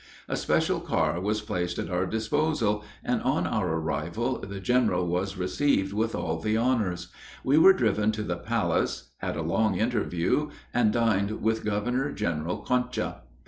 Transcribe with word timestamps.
A 0.27 0.35
special 0.35 0.79
car 0.79 1.19
was 1.21 1.41
placed 1.43 1.77
at 1.77 1.91
our 1.91 2.07
disposal, 2.07 2.83
and 3.03 3.21
on 3.21 3.45
our 3.45 3.69
arrival 3.77 4.39
the 4.39 4.59
general 4.59 5.05
was 5.05 5.37
received 5.37 5.93
with 5.93 6.15
all 6.15 6.39
the 6.39 6.57
honors. 6.57 7.09
We 7.43 7.59
were 7.59 7.73
driven 7.73 8.11
to 8.13 8.23
the 8.23 8.37
palace, 8.37 9.11
had 9.19 9.35
a 9.37 9.43
long 9.43 9.77
interview, 9.77 10.49
and 10.73 10.91
dined 10.91 11.43
with 11.43 11.63
Governor 11.63 12.11
General 12.13 12.63
Concha. 12.63 13.21